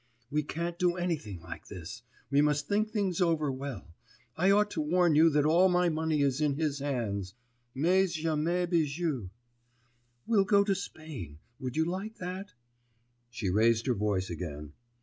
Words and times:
'We 0.31 0.41
can't 0.49 0.79
do 0.79 0.95
anything 0.97 1.41
like 1.41 1.67
this; 1.67 2.01
we 2.31 2.41
must 2.41 2.67
think 2.67 2.89
things 2.89 3.21
over 3.21 3.51
well. 3.51 3.93
I 4.35 4.49
ought 4.49 4.71
to 4.71 4.81
warn 4.81 5.13
you 5.13 5.29
that 5.29 5.45
all 5.45 5.69
my 5.69 5.89
money 5.89 6.23
is 6.23 6.41
in 6.41 6.55
his 6.55 6.79
hands; 6.79 7.35
mais 7.75 8.11
j'ai 8.15 8.33
mes 8.35 8.65
bijoux. 8.65 9.29
We'll 10.25 10.45
go 10.45 10.63
to 10.63 10.73
Spain, 10.73 11.37
would 11.59 11.75
you 11.77 11.85
like 11.85 12.15
that?' 12.17 12.53
She 13.29 13.51
raised 13.51 13.85
her 13.85 13.93
voice 13.93 14.31
again. 14.31 14.73